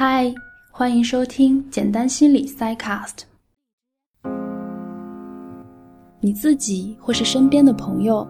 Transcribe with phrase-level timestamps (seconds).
[0.00, 0.32] 嗨，
[0.70, 3.22] 欢迎收听简单心理 Psycast。
[6.20, 8.24] 你自己或是身边的朋友，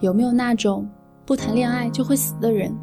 [0.00, 0.90] 有没有那种
[1.24, 2.76] 不谈恋爱就会死的人？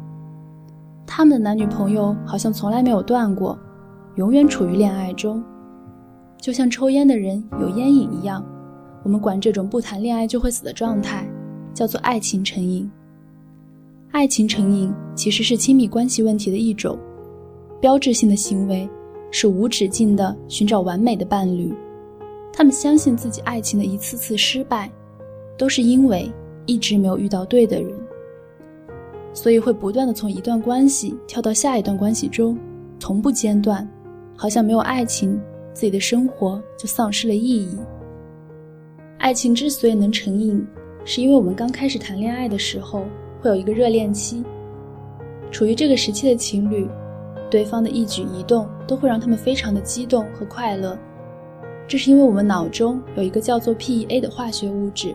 [1.06, 3.58] 他们的男女朋友好像从来没有断过，
[4.14, 5.44] 永远处于恋爱中，
[6.38, 8.42] 就像抽烟的人有烟瘾一样。
[9.02, 11.28] 我们管这种不谈恋爱就会死的状态，
[11.74, 12.90] 叫做爱情成瘾。
[14.10, 16.98] 爱情成瘾其实是亲密关系问题的一种。
[17.82, 18.88] 标志性的行为
[19.32, 21.74] 是无止境的寻找完美的伴侣，
[22.52, 24.88] 他们相信自己爱情的一次次失败，
[25.58, 26.30] 都是因为
[26.64, 27.92] 一直没有遇到对的人，
[29.32, 32.56] 所以会不断的从一段关系跳到下一段关系中，
[33.00, 33.86] 从不间断，
[34.36, 35.36] 好像没有爱情，
[35.74, 37.76] 自己的生活就丧失了意义。
[39.18, 40.64] 爱情之所以能成瘾，
[41.04, 43.04] 是因为我们刚开始谈恋爱的时候
[43.40, 44.44] 会有一个热恋期，
[45.50, 46.86] 处于这个时期的情侣。
[47.52, 50.96] 对方的一举一动都会让他们非常的激动和快乐，
[51.86, 55.14] 这是因为我们脑中有一个叫做 PEA 的化学物质，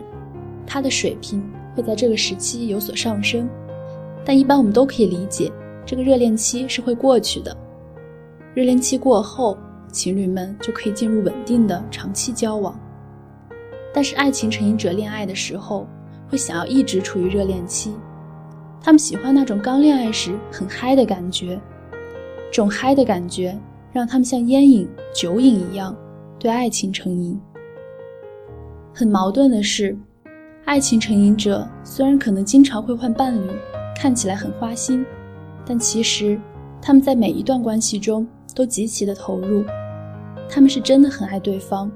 [0.64, 1.42] 它的水平
[1.74, 3.48] 会在这个时期有所上升。
[4.24, 5.50] 但一般我们都可以理解，
[5.84, 7.56] 这个热恋期是会过去的。
[8.54, 9.58] 热恋期过后，
[9.90, 12.78] 情侣们就可以进入稳定的长期交往。
[13.92, 15.88] 但是爱情成瘾者恋爱的时候，
[16.28, 17.94] 会想要一直处于热恋期，
[18.80, 21.58] 他们喜欢那种刚恋爱时很嗨的感觉。
[22.50, 23.58] 这种嗨的感觉，
[23.92, 25.94] 让他们像烟瘾、酒瘾一样，
[26.38, 27.38] 对爱情成瘾。
[28.94, 29.96] 很矛盾的是，
[30.64, 33.50] 爱情成瘾者虽然可能经常会换伴侣，
[33.96, 35.04] 看起来很花心，
[35.64, 36.40] 但其实
[36.80, 39.62] 他们在每一段关系中都极其的投入。
[40.48, 41.90] 他们是真的很爱对方，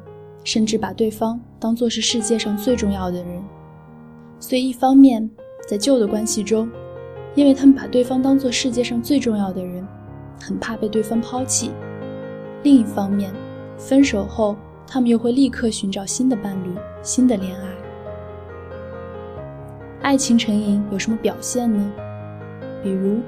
[0.45, 3.43] 甚至把对方当作是世界上最重要的人。
[4.39, 5.29] 所以，一方面
[5.67, 6.69] 在旧的关系中，
[7.35, 9.87] 因为他们把对方当作世界上最重要的人。
[10.43, 11.71] 很怕被对方抛弃。
[12.65, 13.33] 另一方面，
[13.79, 17.69] 分手后他们又会立刻寻找新的伴侣、新的恋爱。
[20.03, 21.93] 爱情成瘾有什么表现呢？
[22.83, 23.21] 比如，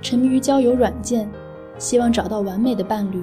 [0.00, 1.28] 沉迷于交友软件，
[1.78, 3.18] 希望找到完美的伴侣；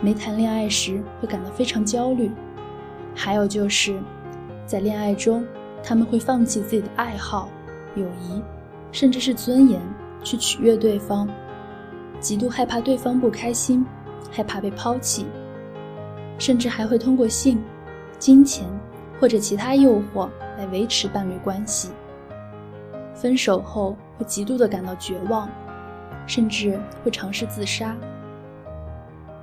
[0.00, 2.30] 没谈恋爱时会感到非常焦虑。
[3.14, 3.98] 还有就是，
[4.64, 5.44] 在恋爱中，
[5.82, 7.48] 他们会放弃自己的爱好、
[7.96, 8.40] 友谊，
[8.92, 9.80] 甚至是尊严，
[10.22, 11.28] 去取悦对方。
[12.22, 13.84] 极度害怕对方不开心，
[14.30, 15.26] 害怕被抛弃，
[16.38, 17.60] 甚至还会通过性、
[18.16, 18.64] 金钱
[19.20, 21.90] 或者其他诱惑来维持伴侣关系。
[23.12, 25.48] 分手后会极度的感到绝望，
[26.24, 27.94] 甚至会尝试自杀。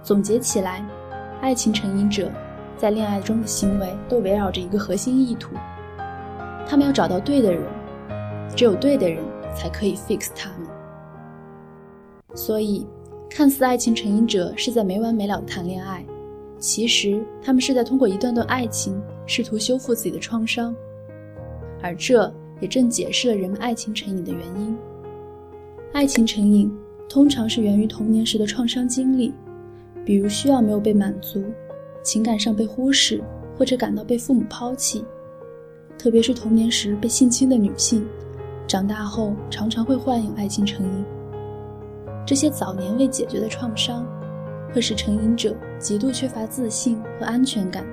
[0.01, 0.81] 总结起来，
[1.41, 2.31] 爱情成瘾者
[2.77, 5.53] 在恋爱中的行为都围绕着一个核心意图：
[6.65, 7.61] 他们要找到对的人，
[8.55, 9.21] 只有对的人
[9.53, 10.68] 才可以 fix 他们。
[12.35, 12.85] 所以，
[13.29, 16.05] 看似爱情成瘾者是在没完没了的谈恋爱，
[16.57, 20.75] 其实他们是在通过一段段爱情试图修复自己的创伤，
[21.81, 24.77] 而这也正解释了人们爱情成瘾的原因。
[25.91, 26.71] 爱情成瘾
[27.07, 29.33] 通常是源于童年时的创伤经历，
[30.05, 31.43] 比如需要没有被满足，
[32.03, 33.21] 情感上被忽视，
[33.57, 35.03] 或者感到被父母抛弃。
[35.97, 38.05] 特别是童年时被性侵的女性，
[38.67, 41.05] 长大后常常会患有爱情成瘾。
[42.29, 44.05] 这些早年未解决的创伤，
[44.71, 47.83] 会使成瘾者极度缺乏自信和安全感，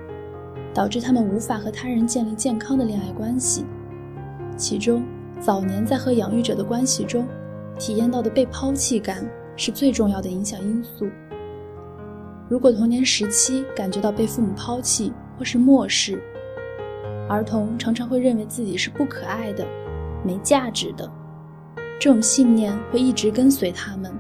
[0.74, 3.64] 导致他们无法和他人建立健康的恋爱关系。
[4.54, 5.02] 其中，
[5.41, 7.26] 早年在和养育者的关系中，
[7.78, 9.26] 体验到的被抛弃感
[9.56, 11.08] 是最重要的影响因素。
[12.47, 16.22] 如果童年时期感觉到被父母抛弃或是漠视，
[17.26, 19.66] 儿童常常会认为自己是不可爱的、
[20.22, 21.10] 没价值的。
[21.99, 24.12] 这种信念会一直跟随他们。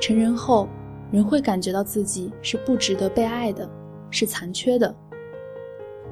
[0.00, 0.68] 成人后，
[1.12, 3.68] 仍会感觉到自己是不值得被爱的，
[4.10, 4.94] 是残缺的。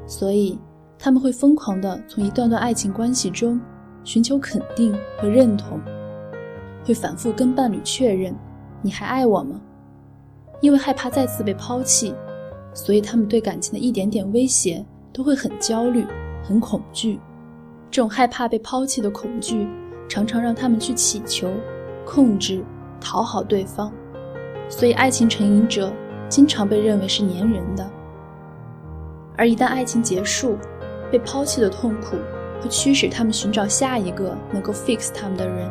[0.07, 0.59] 所以，
[0.99, 3.61] 他们会疯狂地从一段段爱情关系中
[4.05, 5.81] 寻求肯定和认同，
[6.85, 8.35] 会反复跟伴侣确认
[8.81, 9.61] ：“你还爱我吗？”
[10.61, 12.15] 因为害怕再次被抛弃，
[12.75, 16.05] 所以他们对感情的一点点威胁都会很焦虑、
[16.43, 17.21] 很恐惧。
[17.91, 19.67] 这种害怕被抛弃的恐惧。
[20.09, 21.51] 常常让他们去祈求、
[22.05, 22.65] 控制、
[23.01, 23.93] 讨好对方，
[24.69, 25.93] 所以爱情成瘾者
[26.29, 27.89] 经常被认为是粘人的。
[29.37, 30.57] 而一旦爱情结束，
[31.13, 32.17] 被抛弃的痛苦
[32.61, 35.71] 会驱使他们寻找下一个能够 fix 他们的人。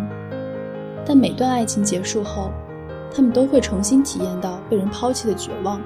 [1.05, 2.51] 但每段爱情结束后，
[3.13, 5.81] 他们都会重新体验到被人抛弃的绝望。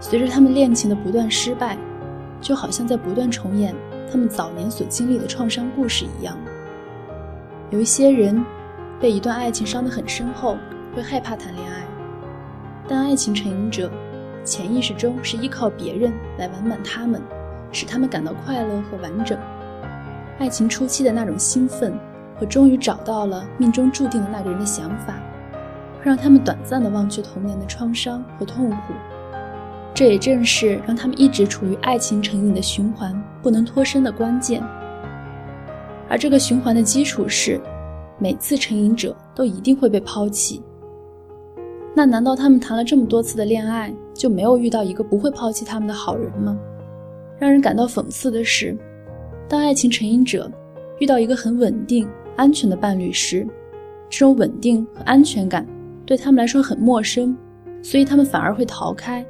[0.00, 1.76] 随着他们恋情的不断失败，
[2.40, 3.74] 就好像在不断重演
[4.10, 6.36] 他们早年所经历的创伤故事一样。
[7.70, 8.44] 有一些人
[9.00, 10.56] 被一段爱情伤得很深后，
[10.94, 11.82] 会害怕谈恋爱，
[12.86, 13.90] 但爱情成瘾者
[14.44, 17.20] 潜意识中是依靠别人来完满他们，
[17.72, 19.36] 使他们感到快乐和完整。
[20.38, 21.98] 爱情初期的那种兴奋
[22.38, 25.14] 和终于找到了命中注定的那个人的想法，
[25.98, 28.94] 会让他们短暂的忘却童年的创伤和痛苦。
[29.92, 34.62] 这也正是让他们一直处于爱情成瘾的循环不能脱身的关键。
[36.08, 37.60] 而这个循环的基础是，
[38.18, 40.62] 每次成瘾者都一定会被抛弃。
[41.94, 46.58] 那难道他们谈了这么多次的恋爱，就没有遇到一个不会抛弃他们的好人吗？
[47.38, 48.76] 让人感到讽刺的是，
[49.48, 50.50] 当爱情成瘾者
[50.98, 53.46] 遇到一个很稳定、安全的伴侣时，
[54.08, 55.66] 这种稳定和安全感
[56.04, 57.36] 对他们来说很陌生，
[57.82, 59.26] 所以他们反而会逃开。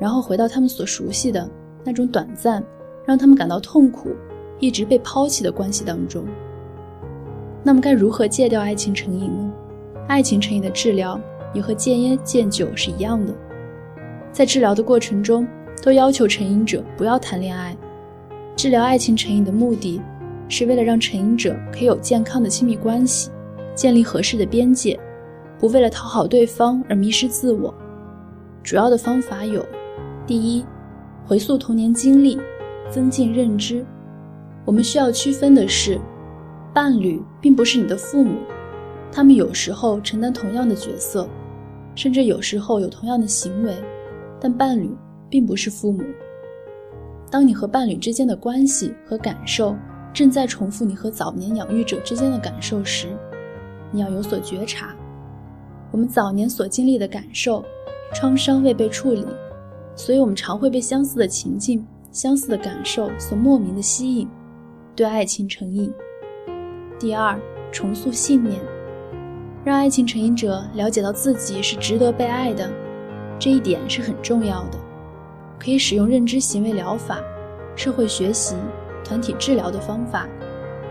[0.00, 1.48] 然后回到他们所熟悉的
[1.84, 2.62] 那种短暂，
[3.04, 4.10] 让他们感到痛苦、
[4.58, 6.24] 一直被抛弃的关系当中。
[7.62, 9.52] 那么该如何戒掉爱情成瘾呢？
[10.06, 11.18] 爱情成瘾的治疗
[11.54, 13.32] 也和戒烟戒酒是一样的，
[14.32, 15.46] 在治疗的过程中
[15.82, 17.76] 都要求成瘾者不要谈恋爱。
[18.54, 20.00] 治疗爱情成瘾的目的，
[20.48, 23.30] 是为了让成瘾者可以有健康的亲密关系，
[23.74, 24.98] 建立合适的边界，
[25.58, 27.74] 不为了讨好对方而迷失自我。
[28.62, 29.64] 主要的方法有。
[30.26, 30.64] 第一，
[31.26, 32.38] 回溯童年经历，
[32.90, 33.84] 增进认知。
[34.64, 36.00] 我们需要区分的是，
[36.72, 38.38] 伴侣并不是你的父母，
[39.12, 41.28] 他们有时候承担同样的角色，
[41.94, 43.74] 甚至有时候有同样的行为，
[44.40, 44.90] 但伴侣
[45.28, 46.02] 并不是父母。
[47.30, 49.76] 当你和伴侣之间的关系和感受
[50.12, 53.08] 正在重复你和早年养育者之间的感受时，
[53.90, 54.94] 你要有所觉察。
[55.90, 57.64] 我们早年所经历的感受，
[58.14, 59.26] 创伤未被处理。
[59.96, 64.28] 所以，我们常会被相似的情境、相似的感受所莫名的吸引，
[64.96, 65.92] 对爱情成瘾。
[67.00, 67.36] 第二，
[67.72, 68.60] 重塑信念，
[69.64, 72.70] 让爱情成瘾者了解到自己是值得被爱的，
[73.36, 74.78] 这一点是很重要的。
[75.58, 77.18] 可以使用认知行为疗法、
[77.74, 78.54] 社会学习、
[79.02, 80.28] 团体治疗的方法，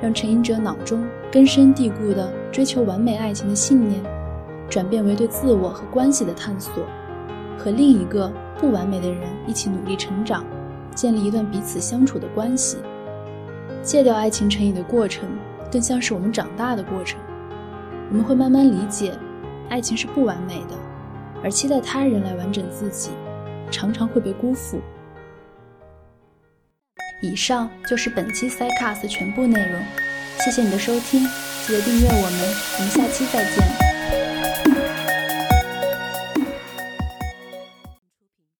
[0.02, 4.02] 让成瘾者脑中根深蒂固的追求完美爱情的信念，
[4.70, 6.74] 转变为对自我和关系的探索。
[7.58, 10.44] 和另一个不完美的人一起努力成长，
[10.94, 12.78] 建立一段彼此相处的关系。
[13.84, 15.28] 戒掉爱情成瘾的过程，
[15.70, 17.20] 更像是我们长大的过程。
[18.10, 19.14] 我们会慢慢理解，
[19.70, 20.76] 爱情是不完美的，
[21.44, 23.12] 而期待他人来完整自己，
[23.70, 24.80] 常常会被辜负。
[27.22, 29.82] 以上就是本期 Cycast 全部内容，
[30.40, 31.28] 谢谢你的收听，
[31.66, 33.83] 记得订阅我们，我们下期再见。